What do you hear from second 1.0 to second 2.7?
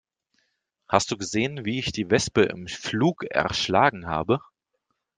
du gesehen, wie ich die Wespe im